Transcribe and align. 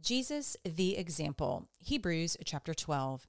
Jesus, 0.00 0.56
the 0.64 0.96
example. 0.96 1.68
Hebrews 1.78 2.36
chapter 2.44 2.74
12. 2.74 3.26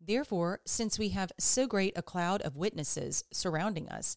Therefore, 0.00 0.60
since 0.66 0.98
we 0.98 1.10
have 1.10 1.32
so 1.38 1.66
great 1.66 1.96
a 1.96 2.02
cloud 2.02 2.42
of 2.42 2.56
witnesses 2.56 3.24
surrounding 3.32 3.88
us, 3.88 4.16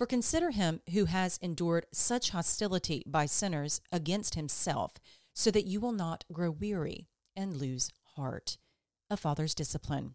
For 0.00 0.06
consider 0.06 0.50
him 0.50 0.80
who 0.94 1.04
has 1.04 1.38
endured 1.42 1.84
such 1.92 2.30
hostility 2.30 3.02
by 3.06 3.26
sinners 3.26 3.82
against 3.92 4.34
himself, 4.34 4.94
so 5.34 5.50
that 5.50 5.66
you 5.66 5.78
will 5.78 5.92
not 5.92 6.24
grow 6.32 6.50
weary 6.50 7.10
and 7.36 7.58
lose 7.58 7.90
heart. 8.16 8.56
A 9.10 9.18
father's 9.18 9.54
discipline. 9.54 10.14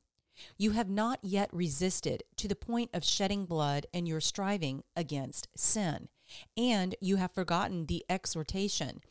You 0.58 0.72
have 0.72 0.90
not 0.90 1.20
yet 1.22 1.54
resisted 1.54 2.24
to 2.38 2.48
the 2.48 2.56
point 2.56 2.90
of 2.96 3.04
shedding 3.04 3.46
blood 3.46 3.86
in 3.94 4.08
your 4.08 4.22
striving 4.22 4.82
against 4.96 5.50
sin, 5.56 6.10
and 6.58 6.96
you 7.00 7.18
have 7.18 7.32
forgotten 7.32 7.86
the 7.86 8.04
exhortation 8.10 9.02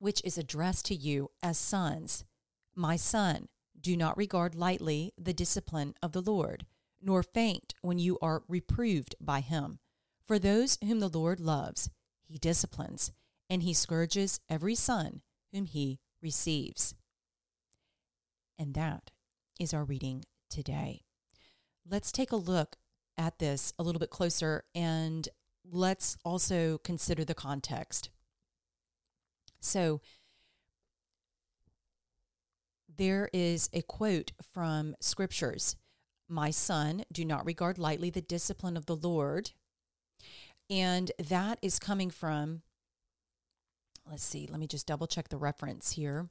which 0.00 0.20
is 0.24 0.36
addressed 0.36 0.84
to 0.86 0.96
you 0.96 1.30
as 1.44 1.58
sons. 1.58 2.24
My 2.74 2.96
son, 2.96 3.46
do 3.80 3.96
not 3.96 4.16
regard 4.16 4.56
lightly 4.56 5.12
the 5.16 5.32
discipline 5.32 5.94
of 6.02 6.10
the 6.10 6.22
Lord, 6.22 6.66
nor 7.00 7.22
faint 7.22 7.74
when 7.82 7.98
you 7.98 8.18
are 8.20 8.42
reproved 8.48 9.14
by 9.20 9.40
him. 9.40 9.78
For 10.26 10.38
those 10.38 10.78
whom 10.82 11.00
the 11.00 11.08
Lord 11.08 11.40
loves, 11.40 11.90
he 12.24 12.38
disciplines, 12.38 13.12
and 13.48 13.62
he 13.62 13.72
scourges 13.72 14.40
every 14.48 14.74
son 14.74 15.22
whom 15.52 15.66
he 15.66 16.00
receives. 16.20 16.94
And 18.58 18.74
that 18.74 19.10
is 19.60 19.72
our 19.72 19.84
reading 19.84 20.24
today. 20.50 21.02
Let's 21.88 22.10
take 22.10 22.32
a 22.32 22.36
look 22.36 22.76
at 23.16 23.38
this 23.38 23.72
a 23.78 23.82
little 23.82 24.00
bit 24.00 24.10
closer 24.10 24.64
and 24.74 25.28
let's 25.64 26.16
also 26.24 26.78
consider 26.78 27.24
the 27.24 27.34
context. 27.34 28.10
So, 29.60 30.00
there 32.96 33.28
is 33.32 33.68
a 33.72 33.82
quote 33.82 34.32
from 34.52 34.94
scriptures 35.00 35.76
My 36.28 36.50
son, 36.50 37.04
do 37.12 37.24
not 37.24 37.46
regard 37.46 37.78
lightly 37.78 38.10
the 38.10 38.20
discipline 38.20 38.76
of 38.76 38.86
the 38.86 38.96
Lord. 38.96 39.52
And 40.68 41.12
that 41.18 41.58
is 41.62 41.78
coming 41.78 42.10
from, 42.10 42.62
let's 44.10 44.24
see, 44.24 44.48
let 44.50 44.58
me 44.58 44.66
just 44.66 44.86
double 44.86 45.06
check 45.06 45.28
the 45.28 45.36
reference 45.36 45.92
here. 45.92 46.28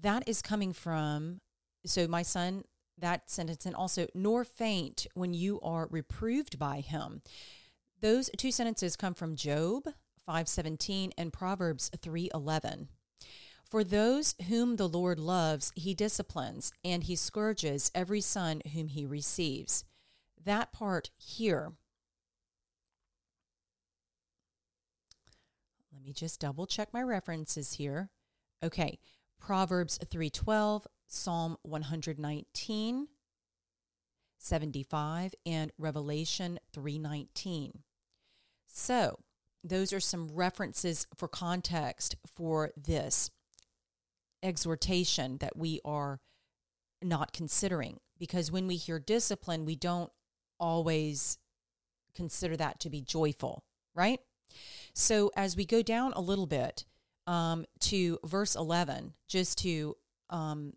That 0.00 0.28
is 0.28 0.42
coming 0.42 0.72
from 0.72 1.40
so 1.84 2.06
my 2.08 2.22
son, 2.22 2.64
that 2.98 3.30
sentence, 3.30 3.66
and 3.66 3.74
also, 3.74 4.06
nor 4.14 4.44
faint 4.44 5.06
when 5.14 5.34
you 5.34 5.60
are 5.60 5.88
reproved 5.90 6.58
by 6.58 6.80
him. 6.80 7.22
Those 8.00 8.30
two 8.36 8.50
sentences 8.50 8.96
come 8.96 9.14
from 9.14 9.36
Job 9.36 9.88
5:17 10.26 11.12
and 11.16 11.32
Proverbs 11.32 11.90
3:11. 11.96 12.88
For 13.68 13.82
those 13.82 14.36
whom 14.48 14.76
the 14.76 14.88
Lord 14.88 15.18
loves, 15.18 15.72
he 15.74 15.92
disciplines, 15.92 16.72
and 16.84 17.02
he 17.04 17.16
scourges 17.16 17.90
every 17.94 18.20
son 18.20 18.62
whom 18.72 18.88
he 18.88 19.04
receives. 19.04 19.84
That 20.44 20.72
part 20.72 21.10
here. 21.16 21.72
Let 25.92 26.04
me 26.04 26.12
just 26.12 26.40
double 26.40 26.66
check 26.66 26.92
my 26.92 27.02
references 27.02 27.72
here. 27.72 28.10
Okay. 28.62 29.00
Proverbs 29.40 29.98
3:12, 29.98 30.86
Psalm 31.08 31.56
119, 31.62 33.08
75, 34.38 35.34
and 35.44 35.72
Revelation 35.76 36.60
319. 36.72 37.82
So, 38.66 39.18
those 39.64 39.92
are 39.92 40.00
some 40.00 40.28
references 40.28 41.06
for 41.16 41.26
context 41.26 42.14
for 42.26 42.70
this 42.76 43.30
exhortation 44.46 45.38
that 45.38 45.56
we 45.56 45.80
are 45.84 46.20
not 47.02 47.32
considering. 47.32 47.98
Because 48.18 48.50
when 48.50 48.66
we 48.66 48.76
hear 48.76 48.98
discipline, 48.98 49.66
we 49.66 49.76
don't 49.76 50.10
always 50.58 51.38
consider 52.14 52.56
that 52.56 52.80
to 52.80 52.90
be 52.90 53.02
joyful, 53.02 53.64
right? 53.94 54.20
So, 54.94 55.30
as 55.36 55.56
we 55.56 55.66
go 55.66 55.82
down 55.82 56.12
a 56.14 56.20
little 56.20 56.46
bit 56.46 56.86
um, 57.26 57.66
to 57.80 58.18
verse 58.24 58.54
11, 58.54 59.12
just 59.28 59.58
to 59.58 59.96
um, 60.30 60.72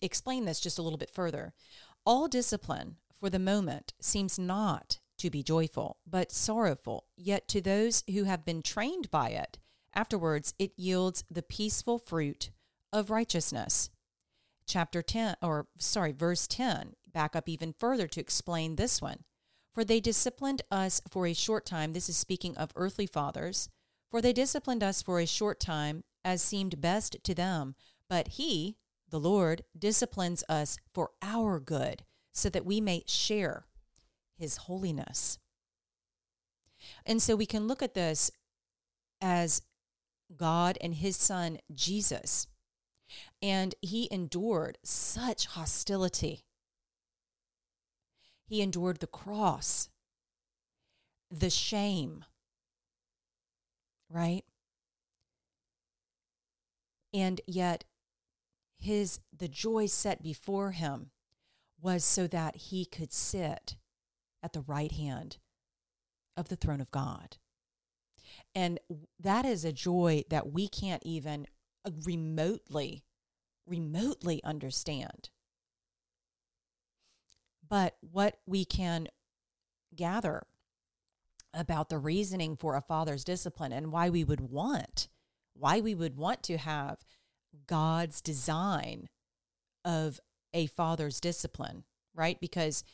explain 0.00 0.44
this 0.44 0.60
just 0.60 0.78
a 0.78 0.82
little 0.82 0.98
bit 0.98 1.10
further. 1.10 1.52
All 2.06 2.28
discipline 2.28 2.96
for 3.18 3.28
the 3.28 3.38
moment 3.38 3.92
seems 4.00 4.38
not 4.38 5.00
to 5.18 5.30
be 5.30 5.42
joyful, 5.42 5.98
but 6.06 6.32
sorrowful, 6.32 7.06
yet 7.16 7.48
to 7.48 7.60
those 7.60 8.04
who 8.12 8.24
have 8.24 8.44
been 8.44 8.62
trained 8.62 9.10
by 9.10 9.30
it, 9.30 9.58
afterwards 9.94 10.54
it 10.58 10.72
yields 10.76 11.24
the 11.30 11.42
peaceful 11.42 11.98
fruit 11.98 12.50
of 12.92 13.10
righteousness. 13.10 13.90
Chapter 14.66 15.02
10, 15.02 15.36
or 15.42 15.66
sorry, 15.78 16.12
verse 16.12 16.46
10, 16.46 16.94
back 17.12 17.34
up 17.34 17.48
even 17.48 17.72
further 17.72 18.06
to 18.06 18.20
explain 18.20 18.76
this 18.76 19.02
one. 19.02 19.24
For 19.72 19.84
they 19.84 20.00
disciplined 20.00 20.62
us 20.70 21.00
for 21.08 21.26
a 21.26 21.32
short 21.32 21.64
time. 21.64 21.92
This 21.92 22.08
is 22.08 22.16
speaking 22.16 22.56
of 22.56 22.72
earthly 22.76 23.06
fathers. 23.06 23.68
For 24.10 24.20
they 24.20 24.32
disciplined 24.32 24.82
us 24.82 25.02
for 25.02 25.20
a 25.20 25.26
short 25.26 25.60
time 25.60 26.02
as 26.24 26.42
seemed 26.42 26.80
best 26.80 27.16
to 27.22 27.34
them. 27.34 27.76
But 28.08 28.28
he, 28.28 28.76
the 29.08 29.20
Lord 29.20 29.62
disciplines 29.78 30.42
us 30.48 30.76
for 30.92 31.10
our 31.22 31.60
good 31.60 32.04
so 32.32 32.48
that 32.48 32.66
we 32.66 32.80
may 32.80 33.04
share 33.06 33.66
his 34.36 34.56
holiness. 34.56 35.38
And 37.04 37.22
so 37.22 37.36
we 37.36 37.46
can 37.46 37.66
look 37.66 37.82
at 37.82 37.94
this 37.94 38.30
as 39.20 39.62
God 40.36 40.78
and 40.80 40.94
his 40.94 41.16
son 41.16 41.58
Jesus. 41.74 42.46
And 43.42 43.74
he 43.80 44.08
endured 44.10 44.78
such 44.84 45.46
hostility. 45.46 46.44
He 48.46 48.62
endured 48.62 48.98
the 48.98 49.06
cross, 49.06 49.88
the 51.30 51.50
shame, 51.50 52.24
right? 54.08 54.44
And 57.12 57.40
yet 57.46 57.84
his 58.78 59.20
the 59.36 59.48
joy 59.48 59.86
set 59.86 60.22
before 60.22 60.72
him 60.72 61.10
was 61.80 62.04
so 62.04 62.26
that 62.26 62.56
he 62.56 62.84
could 62.84 63.12
sit 63.12 63.76
at 64.42 64.52
the 64.52 64.62
right 64.62 64.92
hand 64.92 65.38
of 66.36 66.48
the 66.48 66.56
throne 66.56 66.80
of 66.80 66.90
God. 66.90 67.36
And 68.54 68.78
that 69.18 69.44
is 69.44 69.64
a 69.64 69.72
joy 69.72 70.24
that 70.30 70.52
we 70.52 70.68
can't 70.68 71.02
even 71.04 71.46
uh, 71.84 71.90
remotely, 72.04 73.04
remotely 73.66 74.42
understand. 74.44 75.30
But 77.66 77.96
what 78.00 78.38
we 78.46 78.64
can 78.64 79.08
gather 79.94 80.46
about 81.54 81.88
the 81.88 81.98
reasoning 81.98 82.56
for 82.56 82.76
a 82.76 82.82
father's 82.82 83.24
discipline 83.24 83.72
and 83.72 83.92
why 83.92 84.10
we 84.10 84.24
would 84.24 84.40
want, 84.40 85.08
why 85.54 85.80
we 85.80 85.94
would 85.94 86.16
want 86.16 86.42
to 86.44 86.58
have 86.58 86.98
God's 87.66 88.20
design 88.20 89.08
of 89.84 90.20
a 90.52 90.66
father's 90.66 91.20
discipline, 91.20 91.84
right? 92.14 92.40
Because 92.40 92.84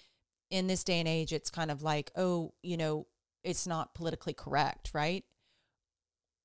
in 0.51 0.67
this 0.67 0.85
day 0.85 0.99
and 0.99 1.09
age, 1.09 1.33
it's 1.33 1.51
kind 1.51 1.71
of 1.71 1.83
like, 1.83 2.11
oh, 2.17 2.53
you 2.63 2.77
know, 2.77 3.07
it's 3.45 3.67
not 3.67 3.95
politically 3.95 4.35
correct, 4.35 4.91
right? 4.93 5.25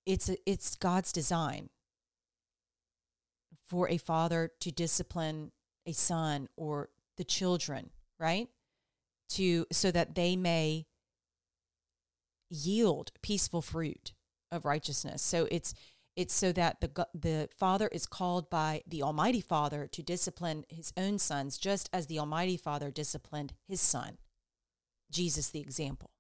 It's 0.05 0.29
a, 0.29 0.37
it's 0.45 0.75
God's 0.75 1.11
design 1.11 1.69
for 3.67 3.89
a 3.89 3.97
father 3.97 4.51
to 4.59 4.71
discipline 4.71 5.51
a 5.85 5.93
son 5.93 6.47
or 6.57 6.89
the 7.17 7.23
children, 7.23 7.89
right? 8.19 8.49
To 9.29 9.65
so 9.71 9.91
that 9.91 10.15
they 10.15 10.35
may 10.35 10.87
yield 12.49 13.11
peaceful 13.21 13.61
fruit 13.61 14.13
of 14.51 14.65
righteousness. 14.65 15.21
So 15.21 15.47
it's 15.49 15.73
it's 16.15 16.33
so 16.33 16.51
that 16.51 16.81
the 16.81 17.07
the 17.13 17.49
father 17.57 17.87
is 17.87 18.05
called 18.05 18.49
by 18.49 18.83
the 18.85 19.01
almighty 19.01 19.41
father 19.41 19.87
to 19.87 20.03
discipline 20.03 20.65
his 20.69 20.91
own 20.97 21.17
sons 21.17 21.57
just 21.57 21.89
as 21.93 22.07
the 22.07 22.19
almighty 22.19 22.57
father 22.57 22.91
disciplined 22.91 23.53
his 23.67 23.79
son. 23.79 24.17
Jesus 25.09 25.49
the 25.49 25.61
example. 25.61 26.11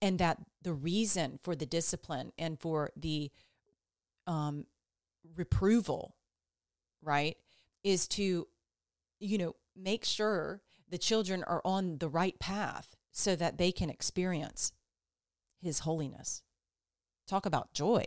And 0.00 0.18
that 0.18 0.38
the 0.62 0.72
reason 0.72 1.38
for 1.42 1.54
the 1.54 1.66
discipline 1.66 2.32
and 2.38 2.58
for 2.60 2.90
the 2.96 3.30
um, 4.26 4.66
reproval, 5.36 6.16
right, 7.02 7.36
is 7.82 8.06
to, 8.08 8.46
you 9.20 9.38
know, 9.38 9.56
make 9.76 10.04
sure 10.04 10.60
the 10.88 10.98
children 10.98 11.42
are 11.44 11.62
on 11.64 11.98
the 11.98 12.08
right 12.08 12.38
path 12.38 12.94
so 13.10 13.34
that 13.36 13.58
they 13.58 13.72
can 13.72 13.90
experience 13.90 14.72
His 15.60 15.80
holiness. 15.80 16.42
Talk 17.26 17.46
about 17.46 17.72
joy, 17.72 18.04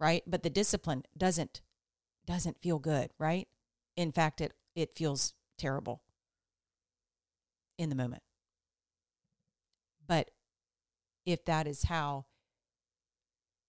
right? 0.00 0.22
But 0.26 0.42
the 0.42 0.50
discipline 0.50 1.04
doesn't 1.16 1.60
doesn't 2.26 2.60
feel 2.60 2.78
good, 2.78 3.10
right? 3.18 3.48
In 3.96 4.12
fact, 4.12 4.40
it 4.40 4.52
it 4.74 4.96
feels 4.96 5.34
terrible 5.56 6.02
in 7.78 7.88
the 7.88 7.96
moment. 7.96 8.22
But 10.08 10.30
if 11.26 11.44
that 11.44 11.66
is 11.66 11.84
how 11.84 12.24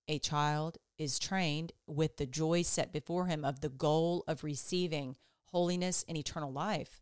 a 0.08 0.18
child 0.18 0.78
is 0.98 1.20
trained 1.20 1.74
with 1.86 2.18
the 2.18 2.26
joy 2.26 2.62
set 2.62 2.92
before 2.92 3.28
him 3.28 3.46
of 3.46 3.60
the 3.60 3.70
goal 3.70 4.24
of 4.28 4.44
receiving 4.44 5.18
holiness 5.52 6.04
and 6.08 6.18
eternal 6.18 6.52
life, 6.52 7.02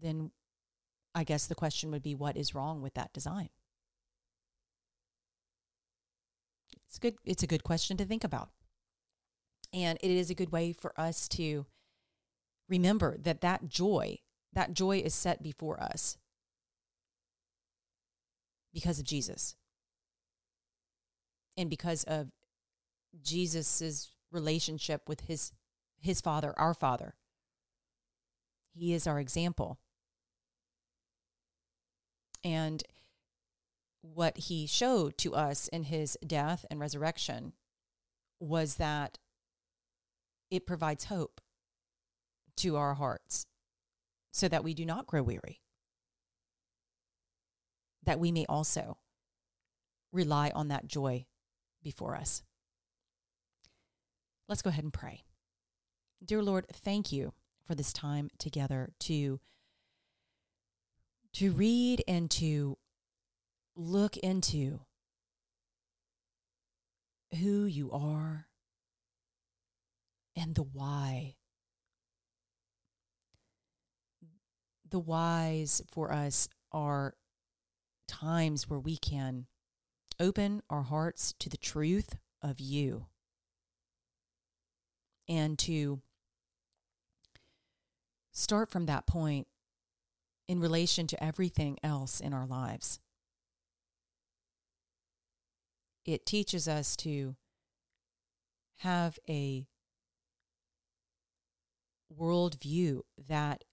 then 0.00 0.30
I 1.14 1.24
guess 1.24 1.46
the 1.46 1.54
question 1.54 1.90
would 1.90 2.02
be 2.02 2.14
what 2.14 2.36
is 2.36 2.54
wrong 2.54 2.80
with 2.80 2.94
that 2.94 3.12
design? 3.12 3.50
It's 6.86 6.98
good 6.98 7.16
it's 7.24 7.42
a 7.42 7.48
good 7.48 7.64
question 7.64 7.96
to 7.96 8.04
think 8.04 8.22
about. 8.24 8.50
And 9.72 9.98
it 10.00 10.10
is 10.10 10.30
a 10.30 10.34
good 10.34 10.52
way 10.52 10.72
for 10.72 10.98
us 10.98 11.28
to 11.30 11.66
remember 12.68 13.18
that 13.18 13.40
that 13.40 13.68
joy, 13.68 14.18
that 14.52 14.72
joy 14.72 14.98
is 14.98 15.14
set 15.14 15.42
before 15.42 15.80
us 15.82 16.16
because 18.74 18.98
of 18.98 19.06
Jesus 19.06 19.54
and 21.56 21.70
because 21.70 22.04
of 22.04 22.28
Jesus's 23.22 24.10
relationship 24.30 25.08
with 25.08 25.22
his 25.22 25.52
his 26.00 26.20
father, 26.20 26.52
our 26.58 26.74
father. 26.74 27.14
He 28.74 28.92
is 28.92 29.06
our 29.06 29.18
example. 29.18 29.78
And 32.42 32.82
what 34.02 34.36
he 34.36 34.66
showed 34.66 35.16
to 35.18 35.34
us 35.34 35.68
in 35.68 35.84
his 35.84 36.18
death 36.26 36.66
and 36.70 36.78
resurrection 36.78 37.54
was 38.38 38.74
that 38.74 39.18
it 40.50 40.66
provides 40.66 41.04
hope 41.04 41.40
to 42.56 42.76
our 42.76 42.94
hearts 42.94 43.46
so 44.30 44.46
that 44.48 44.62
we 44.62 44.74
do 44.74 44.84
not 44.84 45.06
grow 45.06 45.22
weary 45.22 45.60
that 48.04 48.18
we 48.18 48.32
may 48.32 48.46
also 48.48 48.98
rely 50.12 50.50
on 50.54 50.68
that 50.68 50.86
joy 50.86 51.26
before 51.82 52.16
us. 52.16 52.42
Let's 54.48 54.62
go 54.62 54.70
ahead 54.70 54.84
and 54.84 54.92
pray. 54.92 55.24
Dear 56.24 56.42
Lord, 56.42 56.66
thank 56.72 57.12
you 57.12 57.32
for 57.66 57.74
this 57.74 57.92
time 57.92 58.30
together 58.38 58.90
to 59.00 59.40
to 61.34 61.50
read 61.50 62.02
and 62.06 62.30
to 62.30 62.78
look 63.74 64.16
into 64.18 64.78
who 67.40 67.64
you 67.64 67.90
are 67.90 68.46
and 70.36 70.54
the 70.54 70.62
why. 70.62 71.34
The 74.88 75.00
whys 75.00 75.82
for 75.90 76.12
us 76.12 76.48
are 76.70 77.14
times 78.06 78.68
where 78.68 78.78
we 78.78 78.96
can 78.96 79.46
open 80.20 80.62
our 80.70 80.82
hearts 80.82 81.34
to 81.38 81.48
the 81.48 81.56
truth 81.56 82.16
of 82.42 82.60
you 82.60 83.06
and 85.28 85.58
to 85.58 86.00
start 88.32 88.70
from 88.70 88.86
that 88.86 89.06
point 89.06 89.46
in 90.46 90.60
relation 90.60 91.06
to 91.06 91.24
everything 91.24 91.78
else 91.82 92.20
in 92.20 92.34
our 92.34 92.46
lives. 92.46 93.00
It 96.04 96.26
teaches 96.26 96.68
us 96.68 96.96
to 96.96 97.36
have 98.78 99.18
a 99.28 99.66
worldview 102.14 103.00
that 103.26 103.64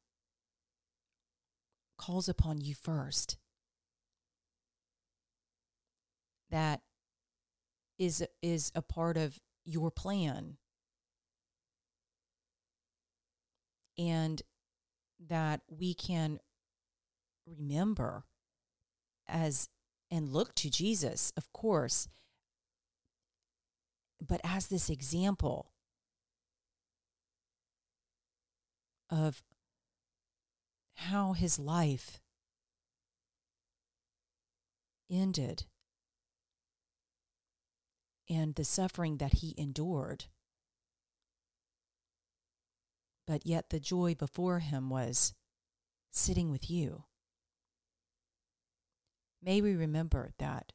calls 1.98 2.30
upon 2.30 2.62
you 2.62 2.74
first 2.74 3.38
that 6.52 6.82
is 7.98 8.24
is 8.42 8.72
a 8.76 8.82
part 8.82 9.18
of 9.18 9.40
your 9.66 9.92
plan. 9.92 10.58
And 13.98 14.42
that 15.28 15.62
we 15.68 15.94
can 15.94 16.40
remember 17.46 18.24
as 19.28 19.70
and 20.10 20.30
look 20.30 20.54
to 20.56 20.70
Jesus 20.70 21.32
of 21.38 21.52
course 21.54 22.08
but 24.26 24.42
as 24.44 24.68
this 24.68 24.90
example 24.90 25.72
of 29.10 29.44
how 30.96 31.34
his 31.34 31.60
life 31.60 32.20
ended 35.10 35.66
and 38.32 38.56
the 38.56 38.64
suffering 38.64 39.18
that 39.18 39.34
he 39.34 39.54
endured. 39.58 40.26
But 43.28 43.46
yet 43.46 43.70
the 43.70 43.80
joy 43.80 44.16
before 44.16 44.60
him 44.60 44.90
was 44.90 45.34
sitting 46.12 46.50
with 46.50 46.72
you. 46.72 47.04
May 49.44 49.62
we 49.62 49.76
remember 49.76 50.32
that 50.40 50.72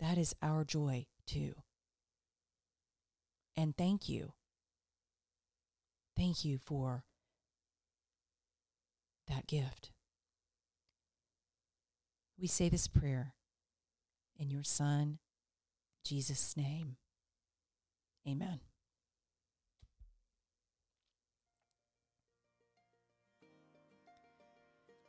that 0.00 0.18
is 0.18 0.34
our 0.42 0.64
joy 0.64 1.06
too. 1.26 1.54
And 3.56 3.76
thank 3.76 4.08
you. 4.08 4.32
Thank 6.16 6.44
you 6.44 6.58
for 6.58 7.04
that 9.28 9.46
gift. 9.46 9.92
We 12.38 12.48
say 12.48 12.68
this 12.68 12.88
prayer 12.88 13.34
in 14.36 14.50
your 14.50 14.64
Son, 14.64 15.18
Jesus' 16.04 16.56
name. 16.56 16.96
Amen. 18.28 18.60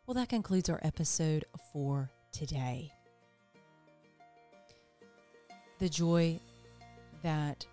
Well, 0.07 0.15
that 0.15 0.29
concludes 0.29 0.69
our 0.69 0.79
episode 0.83 1.45
for 1.73 2.11
today. 2.31 2.91
The 5.79 5.89
joy 5.89 6.39
that 7.23 7.65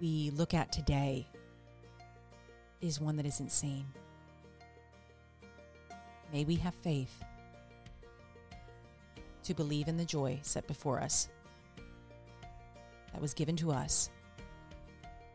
we 0.00 0.30
look 0.34 0.54
at 0.54 0.72
today 0.72 1.26
is 2.80 3.00
one 3.00 3.16
that 3.16 3.26
isn't 3.26 3.52
seen. 3.52 3.86
May 6.32 6.44
we 6.44 6.56
have 6.56 6.74
faith 6.74 7.22
to 9.44 9.54
believe 9.54 9.88
in 9.88 9.96
the 9.96 10.04
joy 10.04 10.38
set 10.42 10.66
before 10.66 11.00
us 11.00 11.28
that 13.12 13.20
was 13.20 13.34
given 13.34 13.56
to 13.56 13.70
us 13.70 14.10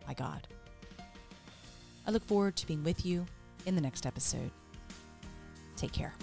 by 0.05 0.13
God. 0.13 0.47
I 2.05 2.11
look 2.11 2.25
forward 2.25 2.55
to 2.57 2.67
being 2.67 2.83
with 2.83 3.05
you 3.05 3.25
in 3.65 3.75
the 3.75 3.81
next 3.81 4.05
episode. 4.05 4.51
Take 5.75 5.91
care. 5.91 6.13